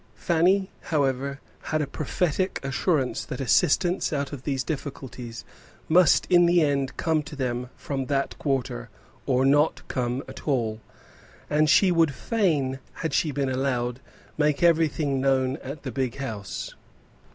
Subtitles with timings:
[0.15, 5.45] Fanny, however, had a prophetic assurance that assistance out of these difficulties
[5.87, 8.89] must in the end come to them from that quarter,
[9.27, 10.81] or not come at all;
[11.51, 13.99] and she would fain, had she been allowed,
[14.39, 16.73] make everything known at the big house.